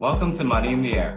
Welcome 0.00 0.36
to 0.38 0.42
Money 0.42 0.72
in 0.72 0.82
the 0.82 0.92
Air, 0.94 1.16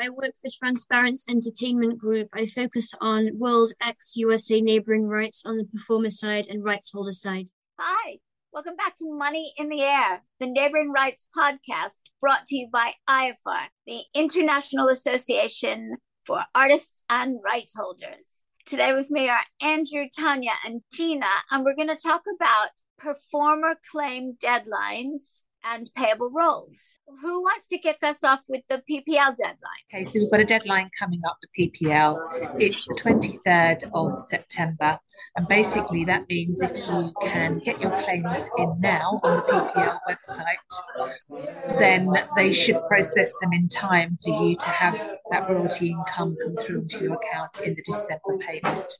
I 0.01 0.09
work 0.09 0.33
for 0.41 0.49
Transparence 0.51 1.23
Entertainment 1.29 1.99
Group. 1.99 2.29
I 2.33 2.47
focus 2.47 2.91
on 2.99 3.37
World 3.37 3.71
ex 3.79 4.13
USA 4.15 4.59
neighboring 4.59 5.05
rights 5.05 5.43
on 5.45 5.57
the 5.57 5.65
performer 5.65 6.09
side 6.09 6.47
and 6.47 6.63
rights 6.63 6.91
holder 6.91 7.11
side. 7.11 7.49
Hi, 7.79 8.17
welcome 8.51 8.75
back 8.75 8.95
to 8.95 9.15
Money 9.15 9.53
in 9.59 9.69
the 9.69 9.83
Air, 9.83 10.23
the 10.39 10.47
Neighboring 10.47 10.91
Rights 10.91 11.27
podcast 11.37 11.99
brought 12.19 12.47
to 12.47 12.57
you 12.57 12.67
by 12.73 12.93
IAFAR, 13.07 13.67
the 13.85 14.01
International 14.15 14.87
Association 14.87 15.97
for 16.25 16.45
Artists 16.55 17.03
and 17.07 17.37
Rights 17.45 17.75
Holders. 17.77 18.41
Today 18.65 18.93
with 18.93 19.11
me 19.11 19.29
are 19.29 19.43
Andrew, 19.61 20.05
Tanya, 20.17 20.53
and 20.65 20.81
Gina, 20.91 21.29
and 21.51 21.63
we're 21.63 21.75
going 21.75 21.95
to 21.95 21.95
talk 21.95 22.23
about 22.35 22.69
performer 22.97 23.75
claim 23.91 24.35
deadlines 24.43 25.43
and 25.63 25.89
payable 25.95 26.31
roles. 26.31 26.99
Who 27.21 27.41
wants 27.41 27.67
to 27.67 27.77
kick 27.77 27.97
us 28.03 28.23
off 28.23 28.41
with 28.47 28.61
the 28.69 28.81
PPL 28.89 29.37
deadline? 29.37 29.83
Okay, 29.93 30.03
so 30.03 30.19
we've 30.19 30.31
got 30.31 30.39
a 30.39 30.45
deadline 30.45 30.87
coming 30.97 31.21
up, 31.27 31.37
the 31.41 31.69
PPL. 31.69 32.59
It's 32.59 32.85
the 32.85 32.95
23rd 32.95 33.89
of 33.93 34.19
September. 34.19 34.99
And 35.35 35.47
basically, 35.47 36.05
that 36.05 36.27
means 36.29 36.61
if 36.61 36.75
you 36.87 37.13
can 37.21 37.59
get 37.59 37.81
your 37.81 37.97
claims 38.01 38.49
in 38.57 38.79
now 38.79 39.19
on 39.23 39.37
the 39.37 39.43
PPL 39.43 39.99
website, 40.09 41.77
then 41.77 42.09
they 42.35 42.53
should 42.53 42.81
process 42.87 43.33
them 43.41 43.53
in 43.53 43.67
time 43.67 44.17
for 44.23 44.43
you 44.43 44.55
to 44.57 44.67
have 44.67 45.17
that 45.31 45.49
royalty 45.49 45.89
income 45.91 46.35
come 46.41 46.55
through 46.55 46.81
into 46.81 47.03
your 47.03 47.13
account 47.15 47.51
in 47.63 47.75
the 47.75 47.83
December 47.83 48.37
payment. 48.39 48.91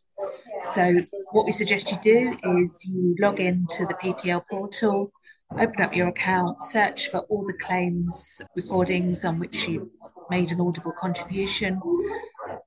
So, 0.62 0.98
what 1.32 1.45
we 1.45 1.52
suggest 1.52 1.92
you 1.92 1.98
do 2.02 2.38
is 2.59 2.86
you 2.88 3.16
log 3.20 3.39
into 3.39 3.86
the 3.86 3.95
PPL 3.95 4.44
portal 4.50 5.12
open 5.60 5.82
up 5.82 5.96
your 5.96 6.08
account, 6.08 6.64
search 6.64 7.10
for 7.10 7.20
all 7.30 7.46
the 7.46 7.54
claims 7.54 8.42
recordings 8.56 9.26
on 9.26 9.40
which 9.40 9.68
you 9.68 9.92
made 10.30 10.52
an 10.52 10.62
audible 10.62 10.94
contribution, 10.94 11.82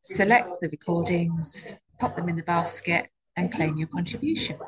select 0.03 0.61
the 0.61 0.69
recordings, 0.69 1.75
pop 1.99 2.17
them 2.17 2.29
in 2.29 2.37
the 2.37 2.43
basket, 2.43 3.09
and 3.37 3.51
claim 3.53 3.77
your 3.77 3.89
contribution. 3.89 4.59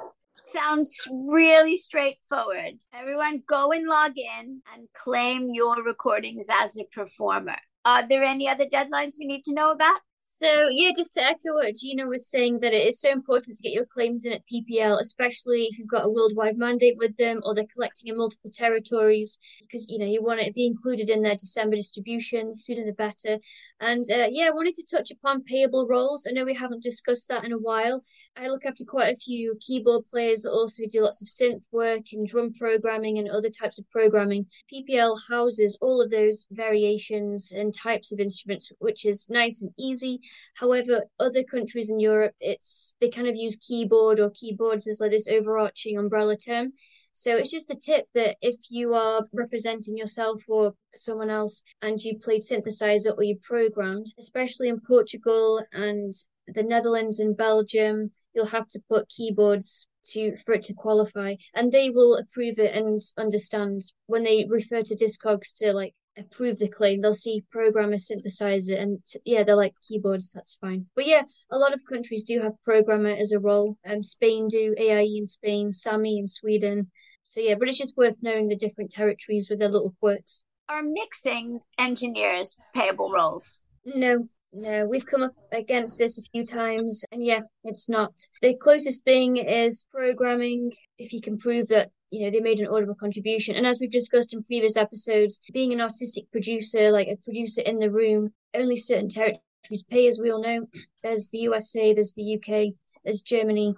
Sounds 0.47 0.97
really 1.11 1.77
straightforward. 1.77 2.75
Everyone 2.94 3.42
go 3.47 3.72
and 3.72 3.87
log 3.87 4.12
in 4.17 4.62
and 4.72 4.89
claim 4.94 5.50
your 5.53 5.83
recordings 5.83 6.47
as 6.50 6.77
a 6.78 6.84
performer. 6.94 7.56
Are 7.84 8.06
there 8.09 8.25
any 8.25 8.48
other 8.48 8.67
deadlines 8.67 9.14
we 9.19 9.27
need 9.27 9.44
to 9.44 9.55
know 9.55 9.72
about? 9.72 10.00
So 10.28 10.69
yeah, 10.70 10.91
just 10.94 11.14
to 11.14 11.24
echo 11.24 11.55
what 11.55 11.77
Gina 11.77 12.05
was 12.05 12.28
saying, 12.28 12.58
that 12.58 12.74
it 12.74 12.84
is 12.84 13.00
so 13.00 13.12
important 13.12 13.56
to 13.56 13.62
get 13.62 13.72
your 13.72 13.86
claims 13.86 14.24
in 14.24 14.32
at 14.32 14.42
PPL, 14.52 15.00
especially 15.00 15.66
if 15.70 15.78
you've 15.78 15.86
got 15.86 16.05
a 16.05 16.08
worldwide 16.08 16.58
mandate 16.58 16.96
with 16.98 17.16
them 17.16 17.41
or 17.44 17.55
they're 17.55 17.64
collecting 17.72 18.08
in 18.08 18.19
multiple 18.19 18.50
territories, 18.52 19.38
because 19.60 19.88
you 19.88 20.00
know 20.00 20.04
you 20.04 20.20
want 20.20 20.41
it 20.41 20.47
to 20.47 20.52
be 20.52 20.66
included 20.66 21.10
in 21.10 21.22
their 21.22 21.36
December 21.36 21.77
distribution. 21.77 22.52
Sooner 22.52 22.84
the 22.84 22.92
better. 22.92 23.38
And 23.78 24.04
uh, 24.10 24.27
yeah, 24.28 24.48
I 24.48 24.50
wanted 24.50 24.74
to 24.74 24.97
touch 24.97 25.12
upon 25.12 25.44
payable 25.44 25.86
roles. 25.86 26.27
I 26.28 26.32
know 26.32 26.44
we 26.44 26.54
haven't 26.54 26.82
discussed 26.82 27.28
that 27.28 27.44
in 27.44 27.52
a 27.52 27.58
while. 27.58 28.02
I 28.36 28.48
look 28.48 28.66
after 28.66 28.84
quite 28.84 29.14
a 29.14 29.20
few 29.20 29.56
keyboard 29.60 30.08
players 30.08 30.43
that 30.43 30.50
also 30.50 30.82
do 30.91 31.03
lots 31.03 31.22
of 31.22 31.28
synth 31.28 31.62
work 31.70 32.03
and 32.12 32.26
drum 32.26 32.53
programming 32.53 33.19
and 33.19 33.31
other 33.31 33.50
types 33.50 33.78
of 33.78 33.88
programming. 33.91 34.47
PPL 34.75 35.16
houses 35.31 35.78
all 35.81 36.03
of 36.03 36.10
those 36.10 36.47
variations 36.50 37.53
and 37.53 37.72
types 37.72 38.12
of 38.12 38.19
instruments, 38.19 38.72
which 38.81 39.06
is 39.06 39.31
nice 39.31 39.62
and 39.62 39.70
easy 39.78 40.16
However, 40.54 41.04
other 41.19 41.43
countries 41.44 41.91
in 41.91 42.00
Europe, 42.00 42.34
it's 42.41 42.94
they 43.00 43.09
kind 43.09 43.28
of 43.28 43.37
use 43.37 43.56
keyboard 43.56 44.21
or 44.21 44.31
keyboards 44.31 44.88
as 44.88 45.00
like 45.00 45.10
this 45.10 45.28
overarching 45.28 45.99
umbrella 45.99 46.37
term. 46.37 46.72
So 47.12 47.37
it's 47.37 47.50
just 47.50 47.71
a 47.71 47.75
tip 47.75 48.06
that 48.15 48.37
if 48.43 48.56
you 48.69 48.93
are 48.93 49.26
representing 49.32 49.97
yourself 49.97 50.43
or 50.49 50.75
someone 50.94 51.31
else 51.31 51.62
and 51.81 51.99
you 51.99 52.19
played 52.19 52.43
synthesizer 52.43 53.16
or 53.16 53.22
you 53.22 53.38
programmed, 53.43 54.09
especially 54.19 54.69
in 54.69 54.81
Portugal 54.81 55.65
and 55.72 56.12
the 56.47 56.62
Netherlands 56.62 57.19
and 57.19 57.37
Belgium, 57.37 58.10
you'll 58.34 58.47
have 58.47 58.69
to 58.69 58.81
put 58.88 59.09
keyboards 59.09 59.88
to 60.09 60.37
for 60.44 60.55
it 60.55 60.62
to 60.65 60.75
qualify 60.75 61.34
and 61.55 61.72
they 61.72 61.91
will 61.91 62.16
approve 62.16 62.59
it 62.59 62.75
and 62.75 63.00
understand 63.19 63.81
when 64.06 64.22
they 64.22 64.47
refer 64.49 64.82
to 64.82 64.94
discogs 64.94 65.53
to 65.56 65.72
like 65.72 65.94
approve 66.19 66.59
the 66.59 66.69
claim, 66.69 67.00
they'll 67.00 67.15
see 67.15 67.44
programmer 67.50 67.97
synthesizer 67.97 68.81
and 68.81 68.99
yeah, 69.25 69.43
they're 69.43 69.56
like 69.56 69.75
keyboards, 69.87 70.32
that's 70.32 70.56
fine. 70.56 70.87
But 70.94 71.06
yeah, 71.06 71.22
a 71.50 71.59
lot 71.59 71.75
of 71.75 71.84
countries 71.88 72.25
do 72.25 72.41
have 72.41 72.62
programmer 72.62 73.10
as 73.10 73.32
a 73.32 73.38
role. 73.38 73.77
Um, 73.88 74.03
Spain 74.03 74.49
do, 74.49 74.75
AIE 74.78 75.16
in 75.16 75.26
Spain, 75.26 75.72
SAMI 75.72 76.19
in 76.19 76.26
Sweden. 76.26 76.91
So 77.25 77.41
yeah, 77.41 77.55
but 77.59 77.69
it's 77.69 77.78
just 77.78 77.97
worth 77.97 78.19
knowing 78.22 78.49
the 78.49 78.56
different 78.56 78.91
territories 78.91 79.49
with 79.50 79.59
their 79.59 79.69
little 79.69 79.94
quirks. 80.00 80.44
Are 80.69 80.82
mixing 80.82 81.60
engineers 81.78 82.56
payable 82.75 83.10
roles? 83.12 83.59
No, 83.84 84.28
no, 84.56 84.87
we've 84.87 85.06
come 85.06 85.22
up 85.22 85.34
against 85.53 85.99
this 85.99 86.19
a 86.19 86.22
few 86.33 86.47
times, 86.47 87.05
and 87.12 87.25
yeah, 87.25 87.41
it's 87.65 87.89
not. 87.89 88.12
The 88.41 88.56
closest 88.56 89.05
thing 89.05 89.37
is 89.37 89.87
programming. 89.93 90.72
If 90.99 91.12
you 91.12 91.21
can 91.21 91.39
prove 91.39 91.69
that 91.69 91.91
you 92.11 92.25
know 92.25 92.31
they 92.31 92.41
made 92.41 92.61
an 92.61 92.69
audible 92.69 92.94
contribution 92.94 93.56
and 93.56 93.67
as 93.67 93.81
we've 93.81 93.91
discussed 93.91 94.33
in 94.33 94.43
previous 94.43 94.77
episodes 94.77 95.41
being 95.53 95.72
an 95.72 95.81
artistic 95.81 96.31
producer 96.31 96.91
like 96.91 97.09
a 97.09 97.17
producer 97.17 97.62
in 97.62 97.78
the 97.78 97.91
room 97.91 98.33
only 98.55 98.77
certain 98.77 99.09
territories 99.09 99.84
pay 99.91 100.06
as 100.06 100.21
we 100.21 100.31
all 100.31 100.41
know 100.41 100.67
there's 101.03 101.28
the 101.31 101.38
usa 101.38 101.93
there's 101.93 102.12
the 102.12 102.37
uk 102.37 102.73
there's 103.05 103.23
germany 103.23 103.75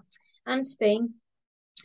and 0.47 0.65
spain 0.65 1.15